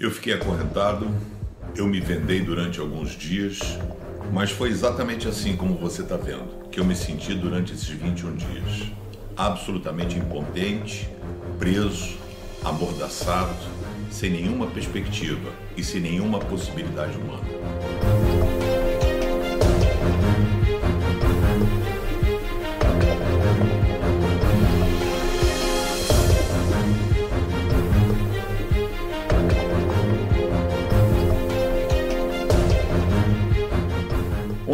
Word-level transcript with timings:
Eu 0.00 0.12
fiquei 0.12 0.32
acorrentado, 0.32 1.10
eu 1.74 1.84
me 1.84 1.98
vendei 1.98 2.40
durante 2.40 2.78
alguns 2.78 3.18
dias, 3.18 3.58
mas 4.32 4.48
foi 4.48 4.68
exatamente 4.68 5.26
assim 5.26 5.56
como 5.56 5.74
você 5.74 6.02
está 6.02 6.16
vendo 6.16 6.68
que 6.70 6.78
eu 6.78 6.84
me 6.84 6.94
senti 6.94 7.34
durante 7.34 7.72
esses 7.72 7.88
21 7.88 8.36
dias. 8.36 8.92
Absolutamente 9.36 10.16
impotente, 10.16 11.08
preso, 11.58 12.16
amordaçado, 12.64 13.56
sem 14.08 14.30
nenhuma 14.30 14.68
perspectiva 14.68 15.50
e 15.76 15.82
sem 15.82 16.00
nenhuma 16.00 16.38
possibilidade 16.38 17.16
humana. 17.16 18.17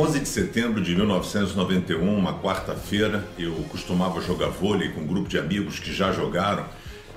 11 0.05 0.21
de 0.21 0.29
setembro 0.29 0.83
de 0.83 0.95
1991, 0.95 2.15
uma 2.15 2.39
quarta-feira, 2.39 3.27
eu 3.39 3.55
costumava 3.71 4.21
jogar 4.21 4.49
vôlei 4.49 4.91
com 4.91 5.01
um 5.01 5.07
grupo 5.07 5.27
de 5.27 5.39
amigos 5.39 5.79
que 5.79 5.95
já 5.95 6.13
jogaram 6.13 6.67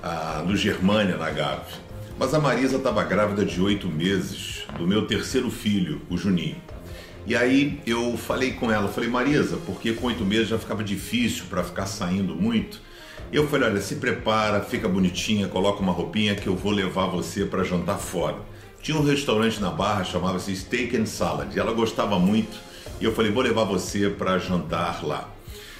ah, 0.02 0.42
no 0.46 0.56
Germânia, 0.56 1.18
na 1.18 1.28
Gávea. 1.28 1.66
Mas 2.18 2.32
a 2.32 2.38
Marisa 2.38 2.78
estava 2.78 3.04
grávida 3.04 3.44
de 3.44 3.60
oito 3.60 3.88
meses 3.88 4.64
do 4.78 4.86
meu 4.86 5.06
terceiro 5.06 5.50
filho, 5.50 6.00
o 6.08 6.16
Juninho. 6.16 6.56
E 7.26 7.36
aí 7.36 7.78
eu 7.86 8.16
falei 8.16 8.52
com 8.52 8.72
ela, 8.72 8.88
falei, 8.88 9.10
Marisa, 9.10 9.58
porque 9.66 9.92
com 9.92 10.06
oito 10.06 10.24
meses 10.24 10.48
já 10.48 10.58
ficava 10.58 10.82
difícil 10.82 11.44
para 11.50 11.62
ficar 11.62 11.84
saindo 11.84 12.34
muito. 12.34 12.80
Eu 13.30 13.46
falei, 13.48 13.68
olha, 13.68 13.82
se 13.82 13.96
prepara, 13.96 14.62
fica 14.62 14.88
bonitinha, 14.88 15.46
coloca 15.46 15.82
uma 15.82 15.92
roupinha 15.92 16.34
que 16.34 16.46
eu 16.46 16.56
vou 16.56 16.72
levar 16.72 17.04
você 17.04 17.44
para 17.44 17.64
jantar 17.64 17.98
fora. 17.98 18.38
Tinha 18.88 18.98
um 18.98 19.04
restaurante 19.04 19.60
na 19.60 19.70
Barra, 19.70 20.02
chamava-se 20.02 20.56
Steak 20.56 20.96
and 20.96 21.04
Salad, 21.04 21.54
e 21.54 21.60
ela 21.60 21.74
gostava 21.74 22.18
muito 22.18 22.56
e 22.98 23.04
eu 23.04 23.14
falei, 23.14 23.30
vou 23.30 23.42
levar 23.42 23.64
você 23.64 24.08
para 24.08 24.38
jantar 24.38 25.04
lá. 25.04 25.28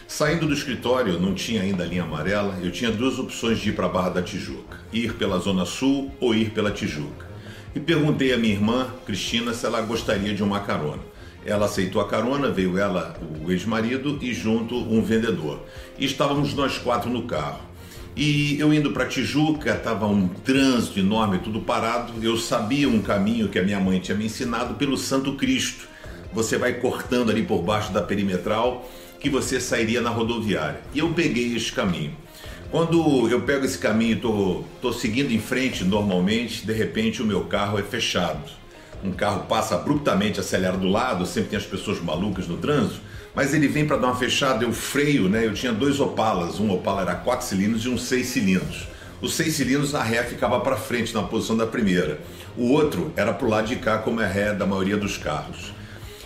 Saindo 0.06 0.46
do 0.46 0.52
escritório, 0.52 1.18
não 1.18 1.32
tinha 1.32 1.62
ainda 1.62 1.84
a 1.84 1.86
linha 1.86 2.02
amarela, 2.02 2.58
eu 2.62 2.70
tinha 2.70 2.90
duas 2.90 3.18
opções 3.18 3.60
de 3.60 3.70
ir 3.70 3.72
para 3.72 3.86
a 3.86 3.88
Barra 3.88 4.10
da 4.10 4.22
Tijuca: 4.22 4.76
ir 4.92 5.14
pela 5.14 5.38
Zona 5.38 5.64
Sul 5.64 6.12
ou 6.20 6.34
ir 6.34 6.50
pela 6.50 6.70
Tijuca. 6.70 7.26
E 7.74 7.80
perguntei 7.80 8.34
à 8.34 8.36
minha 8.36 8.52
irmã, 8.52 8.88
Cristina, 9.06 9.54
se 9.54 9.64
ela 9.64 9.80
gostaria 9.80 10.34
de 10.34 10.42
uma 10.42 10.60
carona. 10.60 11.00
Ela 11.46 11.64
aceitou 11.64 12.02
a 12.02 12.08
carona, 12.08 12.50
veio 12.50 12.76
ela, 12.76 13.18
o 13.42 13.50
ex-marido 13.50 14.18
e 14.20 14.34
junto 14.34 14.74
um 14.76 15.00
vendedor. 15.00 15.62
E 15.98 16.04
estávamos 16.04 16.52
nós 16.52 16.76
quatro 16.76 17.08
no 17.08 17.22
carro. 17.22 17.67
E 18.18 18.58
eu 18.58 18.74
indo 18.74 18.90
para 18.90 19.06
Tijuca, 19.06 19.74
estava 19.74 20.06
um 20.06 20.26
trânsito 20.26 20.98
enorme, 20.98 21.38
tudo 21.38 21.60
parado. 21.60 22.12
Eu 22.20 22.36
sabia 22.36 22.88
um 22.88 23.00
caminho 23.00 23.48
que 23.48 23.58
a 23.58 23.62
minha 23.62 23.78
mãe 23.78 24.00
tinha 24.00 24.16
me 24.16 24.26
ensinado 24.26 24.74
pelo 24.74 24.96
Santo 24.96 25.34
Cristo 25.34 25.88
você 26.32 26.58
vai 26.58 26.74
cortando 26.74 27.30
ali 27.30 27.42
por 27.42 27.62
baixo 27.62 27.92
da 27.92 28.02
perimetral 28.02 28.88
que 29.20 29.28
você 29.28 29.60
sairia 29.60 30.00
na 30.00 30.10
rodoviária. 30.10 30.80
E 30.94 30.98
eu 30.98 31.12
peguei 31.12 31.56
esse 31.56 31.72
caminho. 31.72 32.14
Quando 32.70 33.28
eu 33.28 33.40
pego 33.42 33.64
esse 33.64 33.78
caminho 33.78 34.20
tô, 34.20 34.62
tô 34.80 34.92
seguindo 34.92 35.32
em 35.32 35.40
frente 35.40 35.84
normalmente, 35.84 36.66
de 36.66 36.72
repente 36.72 37.22
o 37.22 37.26
meu 37.26 37.44
carro 37.44 37.78
é 37.78 37.82
fechado. 37.82 38.50
Um 39.04 39.12
carro 39.12 39.46
passa 39.46 39.74
abruptamente, 39.74 40.40
acelera 40.40 40.76
do 40.76 40.88
lado, 40.88 41.24
sempre 41.24 41.50
tem 41.50 41.58
as 41.58 41.64
pessoas 41.64 42.00
malucas 42.00 42.48
no 42.48 42.56
trânsito, 42.56 43.00
mas 43.34 43.54
ele 43.54 43.68
vem 43.68 43.86
para 43.86 43.96
dar 43.96 44.08
uma 44.08 44.16
fechada, 44.16 44.64
eu 44.64 44.72
freio, 44.72 45.28
né? 45.28 45.46
Eu 45.46 45.54
tinha 45.54 45.72
dois 45.72 46.00
Opalas, 46.00 46.58
um 46.58 46.70
Opala 46.70 47.02
era 47.02 47.14
quatro 47.14 47.46
cilindros 47.46 47.84
e 47.84 47.88
um 47.88 47.96
seis 47.96 48.26
cilindros. 48.26 48.88
Os 49.20 49.34
seis 49.34 49.54
cilindros, 49.54 49.94
a 49.94 50.02
ré 50.02 50.22
ficava 50.24 50.60
para 50.60 50.76
frente 50.76 51.14
na 51.14 51.22
posição 51.22 51.56
da 51.56 51.66
primeira. 51.66 52.20
O 52.56 52.72
outro 52.72 53.12
era 53.16 53.32
para 53.32 53.46
o 53.46 53.50
lado 53.50 53.68
de 53.68 53.76
cá, 53.76 53.98
como 53.98 54.20
é 54.20 54.24
a 54.24 54.28
ré 54.28 54.52
da 54.52 54.66
maioria 54.66 54.96
dos 54.96 55.16
carros 55.16 55.78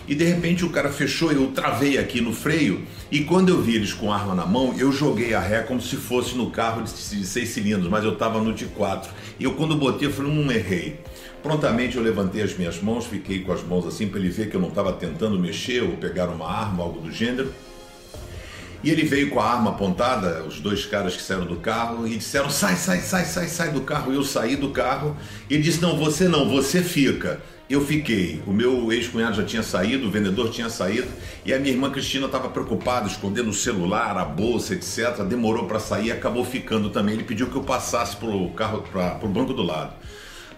e 0.07 0.13
de 0.13 0.23
repente 0.25 0.65
o 0.65 0.69
cara 0.69 0.89
fechou, 0.89 1.31
eu 1.31 1.47
travei 1.47 1.97
aqui 1.97 2.19
no 2.19 2.33
freio 2.33 2.83
e 3.11 3.23
quando 3.23 3.49
eu 3.49 3.61
vi 3.61 3.75
eles 3.75 3.93
com 3.93 4.11
arma 4.11 4.35
na 4.35 4.45
mão, 4.45 4.73
eu 4.77 4.91
joguei 4.91 5.33
a 5.33 5.39
ré 5.39 5.61
como 5.61 5.81
se 5.81 5.95
fosse 5.95 6.35
no 6.35 6.49
carro 6.51 6.83
de 6.83 6.89
seis 7.25 7.49
cilindros, 7.49 7.89
mas 7.89 8.03
eu 8.03 8.13
estava 8.13 8.41
no 8.41 8.53
de 8.53 8.65
quatro. 8.65 9.11
E 9.39 9.43
eu 9.43 9.53
quando 9.53 9.75
botei, 9.75 10.07
eu 10.07 10.11
falei, 10.11 10.33
não 10.33 10.43
hum, 10.43 10.51
errei. 10.51 10.99
Prontamente 11.43 11.97
eu 11.97 12.01
levantei 12.01 12.41
as 12.41 12.57
minhas 12.57 12.81
mãos, 12.81 13.05
fiquei 13.05 13.41
com 13.43 13.51
as 13.51 13.61
mãos 13.61 13.85
assim 13.85 14.07
para 14.07 14.17
ele 14.17 14.29
ver 14.29 14.49
que 14.49 14.55
eu 14.55 14.61
não 14.61 14.69
estava 14.69 14.93
tentando 14.93 15.37
mexer 15.37 15.83
ou 15.83 15.97
pegar 15.97 16.29
uma 16.29 16.49
arma, 16.49 16.81
algo 16.81 17.01
do 17.01 17.11
gênero. 17.11 17.53
E 18.81 18.89
ele 18.89 19.03
veio 19.03 19.29
com 19.29 19.41
a 19.41 19.45
arma 19.45 19.71
apontada, 19.71 20.43
os 20.43 20.59
dois 20.61 20.85
caras 20.85 21.15
que 21.15 21.21
saíram 21.21 21.45
do 21.45 21.57
carro, 21.57 22.07
e 22.07 22.17
disseram: 22.17 22.49
sai, 22.49 22.75
sai, 22.77 22.99
sai, 22.99 23.25
sai, 23.25 23.47
sai 23.47 23.71
do 23.71 23.81
carro. 23.81 24.13
Eu 24.13 24.23
saí 24.23 24.55
do 24.55 24.69
carro. 24.69 25.17
E 25.49 25.55
ele 25.55 25.63
disse: 25.63 25.81
não, 25.81 25.97
você 25.97 26.29
não, 26.29 26.49
você 26.49 26.81
fica. 26.81 27.41
Eu 27.69 27.85
fiquei. 27.85 28.41
O 28.45 28.51
meu 28.51 28.91
ex-cunhado 28.91 29.35
já 29.35 29.43
tinha 29.43 29.63
saído, 29.63 30.07
o 30.07 30.11
vendedor 30.11 30.49
tinha 30.49 30.69
saído, 30.69 31.07
e 31.45 31.53
a 31.53 31.59
minha 31.59 31.73
irmã 31.73 31.89
Cristina 31.89 32.25
estava 32.25 32.49
preocupada, 32.49 33.07
escondendo 33.07 33.49
o 33.49 33.53
celular, 33.53 34.17
a 34.17 34.25
bolsa, 34.25 34.73
etc. 34.73 35.23
Demorou 35.23 35.65
para 35.65 35.79
sair 35.79 36.11
acabou 36.11 36.43
ficando 36.43 36.89
também. 36.89 37.15
Ele 37.15 37.23
pediu 37.23 37.49
que 37.49 37.55
eu 37.55 37.63
passasse 37.63 38.15
para 38.15 38.29
o 38.29 38.49
carro, 38.51 38.81
para 38.81 39.25
o 39.25 39.29
banco 39.29 39.53
do 39.53 39.63
lado. 39.63 39.93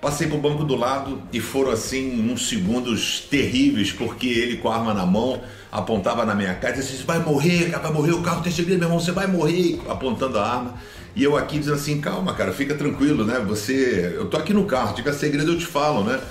Passei 0.05 0.27
para 0.27 0.38
o 0.38 0.39
banco 0.39 0.63
do 0.63 0.75
lado 0.75 1.19
e 1.33 1.39
foram 1.39 1.71
assim 1.71 2.31
uns 2.31 2.47
segundos 2.47 3.21
terríveis, 3.21 3.91
porque 3.91 4.27
ele 4.27 4.57
com 4.57 4.69
a 4.69 4.75
arma 4.75 4.93
na 4.93 5.03
mão 5.03 5.41
apontava 5.71 6.23
na 6.23 6.35
minha 6.35 6.53
cara 6.53 6.75
e 6.75 6.79
disse: 6.79 7.01
Vai 7.01 7.17
morrer, 7.17 7.71
cara, 7.71 7.81
vai 7.81 7.91
morrer, 7.91 8.11
o 8.11 8.21
carro 8.21 8.43
tem 8.43 8.51
segredo, 8.51 8.77
meu 8.77 8.88
irmão, 8.88 8.99
você 8.99 9.11
vai 9.11 9.25
morrer, 9.25 9.81
apontando 9.89 10.38
a 10.38 10.47
arma. 10.47 10.75
E 11.16 11.23
eu 11.23 11.35
aqui 11.35 11.57
dizendo 11.57 11.77
assim: 11.77 11.99
Calma, 11.99 12.35
cara, 12.35 12.51
fica 12.51 12.75
tranquilo, 12.75 13.25
né? 13.25 13.43
Você, 13.47 14.13
eu 14.16 14.27
tô 14.27 14.38
aqui 14.38 14.53
no 14.53 14.66
carro, 14.66 14.93
tiver 14.93 15.11
segredo 15.11 15.53
eu 15.53 15.57
te 15.57 15.66
falo, 15.66 16.03
né? 16.03 16.22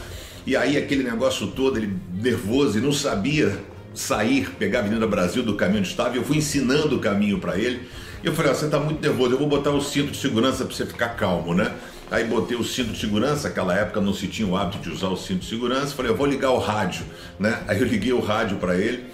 E 0.46 0.54
aí 0.56 0.76
aquele 0.76 1.02
negócio 1.02 1.48
todo, 1.48 1.76
ele 1.76 1.98
nervoso 2.12 2.78
e 2.78 2.80
não 2.80 2.92
sabia 2.92 3.58
sair, 3.92 4.50
pegar 4.50 4.78
a 4.78 4.82
Avenida 4.82 5.04
Brasil 5.08 5.42
do 5.42 5.56
caminho 5.56 5.80
onde 5.80 5.88
estava, 5.88 6.14
e 6.14 6.18
eu 6.18 6.24
fui 6.24 6.36
ensinando 6.36 6.94
o 6.94 7.00
caminho 7.00 7.40
para 7.40 7.58
ele. 7.58 7.88
E 8.22 8.26
eu 8.26 8.32
falei, 8.32 8.52
ah, 8.52 8.54
você 8.54 8.66
está 8.66 8.78
muito 8.78 9.02
nervoso, 9.02 9.34
eu 9.34 9.38
vou 9.38 9.48
botar 9.48 9.70
o 9.70 9.82
cinto 9.82 10.12
de 10.12 10.16
segurança 10.16 10.64
para 10.64 10.74
você 10.74 10.86
ficar 10.86 11.10
calmo, 11.10 11.52
né? 11.52 11.74
Aí 12.10 12.24
botei 12.24 12.56
o 12.56 12.62
cinto 12.62 12.92
de 12.92 12.98
segurança, 12.98 13.48
aquela 13.48 13.74
época 13.74 14.00
não 14.00 14.12
se 14.12 14.28
tinha 14.28 14.46
o 14.46 14.56
hábito 14.56 14.78
de 14.78 14.90
usar 14.90 15.08
o 15.08 15.16
cinto 15.16 15.40
de 15.40 15.46
segurança, 15.46 15.94
falei, 15.94 16.12
eu 16.12 16.16
vou 16.16 16.26
ligar 16.26 16.50
o 16.50 16.58
rádio, 16.58 17.04
né? 17.38 17.62
Aí 17.66 17.80
eu 17.80 17.86
liguei 17.86 18.12
o 18.12 18.20
rádio 18.20 18.58
para 18.58 18.76
ele, 18.76 19.04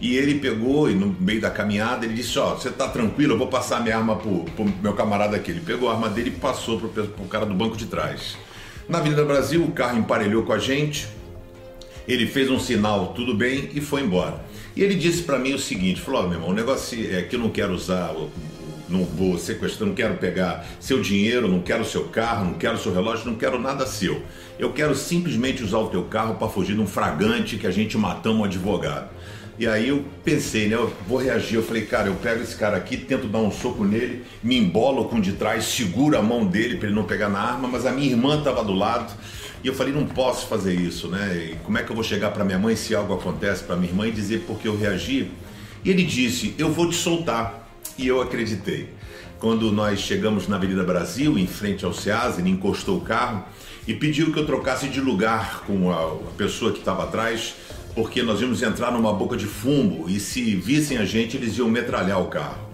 e 0.00 0.16
ele 0.16 0.36
pegou, 0.36 0.90
e 0.90 0.94
no 0.94 1.14
meio 1.20 1.40
da 1.40 1.50
caminhada, 1.50 2.06
ele 2.06 2.14
disse, 2.14 2.38
ó, 2.38 2.52
oh, 2.52 2.56
você 2.56 2.70
tá 2.70 2.88
tranquilo, 2.88 3.34
eu 3.34 3.38
vou 3.38 3.48
passar 3.48 3.82
minha 3.82 3.96
arma 3.96 4.16
pro, 4.16 4.44
pro 4.56 4.64
meu 4.82 4.94
camarada 4.94 5.36
aqui. 5.36 5.50
Ele 5.50 5.60
pegou 5.60 5.90
a 5.90 5.92
arma 5.92 6.08
dele 6.08 6.30
e 6.30 6.40
passou 6.40 6.80
pro, 6.80 6.88
pro 6.88 7.24
cara 7.26 7.44
do 7.44 7.54
banco 7.54 7.76
de 7.76 7.84
trás. 7.84 8.36
Na 8.88 8.98
Avenida 8.98 9.24
Brasil, 9.24 9.62
o 9.62 9.70
carro 9.72 9.98
emparelhou 9.98 10.42
com 10.42 10.54
a 10.54 10.58
gente, 10.58 11.06
ele 12.08 12.26
fez 12.26 12.50
um 12.50 12.58
sinal, 12.58 13.08
tudo 13.08 13.34
bem, 13.34 13.70
e 13.74 13.80
foi 13.80 14.00
embora. 14.00 14.40
E 14.74 14.82
ele 14.82 14.94
disse 14.94 15.22
para 15.22 15.38
mim 15.38 15.52
o 15.52 15.58
seguinte: 15.58 16.00
falou, 16.00 16.24
oh, 16.24 16.28
meu 16.28 16.38
irmão, 16.38 16.48
o 16.48 16.54
negócio 16.54 16.98
é 17.14 17.22
que 17.22 17.36
eu 17.36 17.40
não 17.40 17.50
quero 17.50 17.74
usar, 17.74 18.14
não 18.90 19.04
vou 19.04 19.38
sequestrar, 19.38 19.88
não 19.88 19.94
quero 19.94 20.14
pegar 20.16 20.66
seu 20.80 21.00
dinheiro, 21.00 21.48
não 21.48 21.60
quero 21.60 21.84
seu 21.84 22.04
carro, 22.04 22.44
não 22.44 22.54
quero 22.54 22.78
seu 22.78 22.92
relógio, 22.92 23.26
não 23.26 23.36
quero 23.36 23.58
nada 23.60 23.86
seu. 23.86 24.22
Eu 24.58 24.72
quero 24.72 24.94
simplesmente 24.94 25.62
usar 25.62 25.78
o 25.78 25.88
teu 25.88 26.04
carro 26.04 26.34
para 26.34 26.48
fugir 26.48 26.74
de 26.74 26.80
um 26.80 26.86
fragante 26.86 27.56
que 27.56 27.66
a 27.66 27.70
gente 27.70 27.96
matamos 27.96 28.40
um 28.40 28.44
advogado. 28.44 29.08
E 29.60 29.66
aí 29.66 29.88
eu 29.88 30.02
pensei, 30.24 30.68
né? 30.68 30.74
Eu 30.74 30.90
vou 31.06 31.18
reagir. 31.18 31.56
Eu 31.56 31.62
falei, 31.62 31.84
cara, 31.84 32.08
eu 32.08 32.14
pego 32.14 32.42
esse 32.42 32.56
cara 32.56 32.78
aqui, 32.78 32.96
tento 32.96 33.26
dar 33.26 33.40
um 33.40 33.50
soco 33.50 33.84
nele, 33.84 34.24
me 34.42 34.56
embolo 34.56 35.04
com 35.04 35.20
de 35.20 35.32
trás, 35.32 35.64
seguro 35.64 36.16
a 36.16 36.22
mão 36.22 36.46
dele 36.46 36.78
para 36.78 36.86
ele 36.86 36.96
não 36.96 37.04
pegar 37.04 37.28
na 37.28 37.40
arma, 37.40 37.68
mas 37.68 37.84
a 37.84 37.90
minha 37.90 38.08
irmã 38.08 38.38
estava 38.38 38.64
do 38.64 38.72
lado. 38.72 39.12
E 39.62 39.68
eu 39.68 39.74
falei, 39.74 39.92
não 39.92 40.06
posso 40.06 40.46
fazer 40.46 40.74
isso, 40.74 41.08
né? 41.08 41.50
E 41.52 41.56
como 41.64 41.76
é 41.76 41.82
que 41.82 41.90
eu 41.90 41.94
vou 41.94 42.02
chegar 42.02 42.30
para 42.30 42.42
minha 42.42 42.58
mãe 42.58 42.74
se 42.74 42.94
algo 42.94 43.12
acontece 43.12 43.62
para 43.62 43.76
minha 43.76 43.90
irmã 43.90 44.08
e 44.08 44.10
dizer 44.10 44.44
porque 44.46 44.66
eu 44.66 44.78
reagi? 44.78 45.30
E 45.84 45.90
ele 45.90 46.04
disse, 46.04 46.54
eu 46.56 46.72
vou 46.72 46.88
te 46.88 46.96
soltar. 46.96 47.59
E 48.00 48.06
eu 48.06 48.22
acreditei. 48.22 48.88
Quando 49.38 49.70
nós 49.70 50.00
chegamos 50.00 50.48
na 50.48 50.56
Avenida 50.56 50.82
Brasil, 50.82 51.38
em 51.38 51.46
frente 51.46 51.84
ao 51.84 51.92
SEAS, 51.92 52.38
ele 52.38 52.48
encostou 52.48 52.96
o 52.96 53.02
carro 53.02 53.44
e 53.86 53.92
pediu 53.92 54.32
que 54.32 54.38
eu 54.38 54.46
trocasse 54.46 54.88
de 54.88 55.02
lugar 55.02 55.64
com 55.66 55.92
a 55.92 56.16
pessoa 56.38 56.72
que 56.72 56.78
estava 56.78 57.04
atrás 57.04 57.56
porque 57.94 58.22
nós 58.22 58.40
íamos 58.40 58.62
entrar 58.62 58.90
numa 58.90 59.12
boca 59.12 59.36
de 59.36 59.44
fumo 59.44 60.08
e 60.08 60.18
se 60.18 60.54
vissem 60.54 60.96
a 60.96 61.04
gente, 61.04 61.36
eles 61.36 61.58
iam 61.58 61.68
metralhar 61.68 62.22
o 62.22 62.28
carro. 62.28 62.70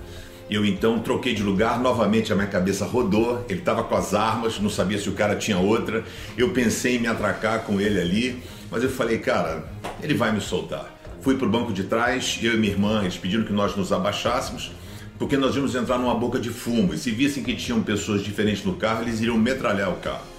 Eu 0.48 0.64
então 0.64 1.00
troquei 1.00 1.34
de 1.34 1.42
lugar, 1.42 1.80
novamente 1.80 2.32
a 2.32 2.36
minha 2.36 2.46
cabeça 2.46 2.84
rodou, 2.84 3.44
ele 3.48 3.58
estava 3.58 3.82
com 3.82 3.96
as 3.96 4.14
armas, 4.14 4.60
não 4.60 4.70
sabia 4.70 4.96
se 4.96 5.08
o 5.08 5.12
cara 5.12 5.34
tinha 5.34 5.58
outra. 5.58 6.04
Eu 6.38 6.50
pensei 6.50 6.94
em 6.94 6.98
me 7.00 7.08
atracar 7.08 7.64
com 7.64 7.80
ele 7.80 8.00
ali, 8.00 8.42
mas 8.70 8.84
eu 8.84 8.90
falei, 8.90 9.18
cara, 9.18 9.64
ele 10.00 10.14
vai 10.14 10.30
me 10.30 10.40
soltar. 10.40 10.94
Fui 11.20 11.34
para 11.36 11.48
o 11.48 11.50
banco 11.50 11.72
de 11.72 11.82
trás, 11.82 12.38
eu 12.40 12.54
e 12.54 12.56
minha 12.56 12.72
irmã, 12.72 13.00
eles 13.00 13.16
pediram 13.16 13.42
que 13.42 13.52
nós 13.52 13.74
nos 13.74 13.92
abaixássemos, 13.92 14.70
porque 15.18 15.36
nós 15.36 15.54
íamos 15.54 15.74
entrar 15.74 15.98
numa 15.98 16.14
boca 16.14 16.38
de 16.38 16.50
fumo. 16.50 16.94
E 16.94 16.98
se 16.98 17.10
vissem 17.10 17.42
que 17.42 17.54
tinham 17.54 17.82
pessoas 17.82 18.22
diferentes 18.22 18.64
no 18.64 18.74
carro, 18.74 19.02
eles 19.02 19.20
iriam 19.20 19.38
metralhar 19.38 19.90
o 19.90 19.96
carro 19.96 20.36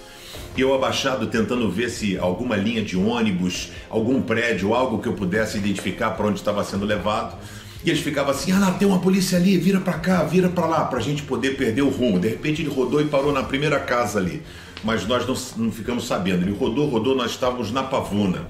eu 0.57 0.73
abaixado 0.73 1.27
tentando 1.27 1.69
ver 1.69 1.89
se 1.89 2.17
alguma 2.17 2.55
linha 2.55 2.83
de 2.83 2.97
ônibus, 2.97 3.69
algum 3.89 4.21
prédio, 4.21 4.73
algo 4.73 4.99
que 4.99 5.07
eu 5.07 5.13
pudesse 5.13 5.57
identificar 5.57 6.11
para 6.11 6.27
onde 6.27 6.39
estava 6.39 6.63
sendo 6.63 6.85
levado. 6.85 7.37
E 7.85 7.89
eles 7.89 8.01
ficavam 8.01 8.31
assim: 8.31 8.51
ah, 8.51 8.71
tem 8.71 8.87
uma 8.87 8.99
polícia 8.99 9.37
ali, 9.37 9.57
vira 9.57 9.79
para 9.79 9.93
cá, 9.93 10.23
vira 10.23 10.49
para 10.49 10.65
lá, 10.65 10.85
para 10.85 10.99
a 10.99 11.01
gente 11.01 11.23
poder 11.23 11.57
perder 11.57 11.83
o 11.83 11.89
rumo. 11.89 12.19
De 12.19 12.27
repente 12.27 12.61
ele 12.61 12.69
rodou 12.69 13.01
e 13.01 13.05
parou 13.05 13.31
na 13.31 13.43
primeira 13.43 13.79
casa 13.79 14.19
ali, 14.19 14.41
mas 14.83 15.05
nós 15.05 15.27
não, 15.27 15.65
não 15.65 15.71
ficamos 15.71 16.07
sabendo. 16.07 16.43
Ele 16.43 16.57
rodou, 16.57 16.89
rodou, 16.89 17.15
nós 17.15 17.31
estávamos 17.31 17.71
na 17.71 17.83
Pavuna. 17.83 18.47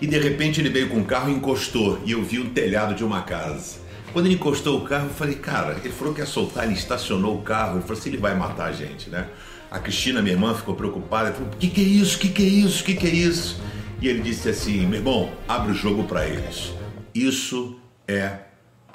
E 0.00 0.06
de 0.06 0.18
repente 0.18 0.60
ele 0.60 0.68
veio 0.68 0.88
com 0.88 1.00
o 1.00 1.04
carro 1.04 1.30
e 1.30 1.32
encostou, 1.32 2.00
e 2.04 2.12
eu 2.12 2.22
vi 2.22 2.38
o 2.38 2.50
telhado 2.50 2.94
de 2.94 3.04
uma 3.04 3.22
casa. 3.22 3.82
Quando 4.12 4.26
ele 4.26 4.34
encostou 4.34 4.78
o 4.78 4.84
carro, 4.84 5.06
eu 5.06 5.14
falei, 5.14 5.36
cara, 5.36 5.78
ele 5.82 5.92
falou 5.92 6.12
que 6.12 6.20
ia 6.20 6.26
soltar, 6.26 6.64
ele 6.64 6.74
estacionou 6.74 7.36
o 7.38 7.42
carro, 7.42 7.76
ele 7.76 7.82
falou 7.82 7.98
assim, 7.98 8.10
ele 8.10 8.18
vai 8.18 8.34
matar 8.34 8.66
a 8.66 8.72
gente, 8.72 9.08
né? 9.08 9.28
A 9.70 9.78
Cristina, 9.78 10.20
minha 10.20 10.34
irmã, 10.34 10.54
ficou 10.54 10.74
preocupada, 10.74 11.32
falou, 11.32 11.48
o 11.50 11.56
que, 11.56 11.70
que 11.70 11.80
é 11.80 11.84
isso, 11.84 12.16
o 12.16 12.20
que, 12.20 12.28
que 12.28 12.42
é 12.42 12.46
isso, 12.46 12.82
o 12.82 12.84
que, 12.84 12.94
que 12.94 13.06
é 13.06 13.10
isso? 13.10 13.58
E 14.02 14.08
ele 14.08 14.20
disse 14.20 14.50
assim, 14.50 14.86
meu 14.86 14.98
irmão, 14.98 15.32
abre 15.48 15.72
o 15.72 15.74
jogo 15.74 16.04
para 16.04 16.28
eles. 16.28 16.74
Isso 17.14 17.80
é 18.06 18.38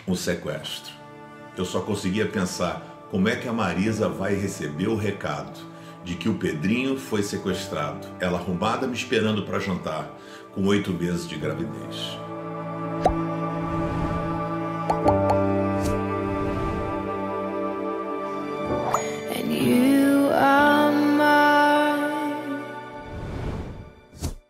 um 0.07 0.13
sequestro. 0.15 0.93
Eu 1.57 1.65
só 1.65 1.79
conseguia 1.79 2.27
pensar 2.27 3.07
como 3.09 3.27
é 3.27 3.35
que 3.35 3.47
a 3.47 3.53
Marisa 3.53 4.07
vai 4.07 4.35
receber 4.35 4.87
o 4.87 4.95
recado 4.95 5.59
de 6.03 6.13
que 6.13 6.29
o 6.29 6.35
Pedrinho 6.35 6.97
foi 6.97 7.23
sequestrado, 7.23 8.07
ela 8.19 8.37
arrumada 8.37 8.85
me 8.85 8.95
esperando 8.95 9.43
para 9.43 9.59
jantar, 9.59 10.15
com 10.53 10.65
oito 10.67 10.93
meses 10.93 11.27
de 11.27 11.35
gravidez. 11.37 12.26